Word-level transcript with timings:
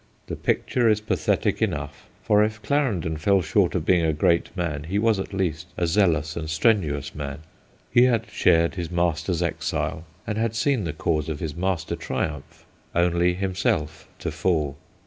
The 0.25 0.35
picture 0.35 0.89
is 0.89 0.99
pathetic 0.99 1.61
enough, 1.61 2.07
for 2.23 2.43
if 2.43 2.63
Claren 2.63 3.01
don 3.01 3.17
fell 3.17 3.43
short 3.43 3.75
of 3.75 3.85
being 3.85 4.03
a 4.03 4.13
great 4.13 4.49
man, 4.57 4.85
he 4.85 4.97
was 4.97 5.19
at 5.19 5.31
least 5.31 5.67
a 5.77 5.85
zealous 5.85 6.35
and 6.35 6.49
strenuous 6.49 7.13
man; 7.13 7.41
he 7.91 8.05
had 8.05 8.25
shared 8.31 8.73
his 8.73 8.89
master's 8.89 9.43
exile, 9.43 10.03
and 10.25 10.39
had 10.39 10.55
seen 10.55 10.85
the 10.85 10.93
cause 10.93 11.29
of 11.29 11.39
his 11.39 11.55
master 11.55 11.95
triumph, 11.95 12.65
only 12.95 13.35
him 13.35 13.53
self 13.53 14.07
to 14.17 14.31
fall. 14.31 14.75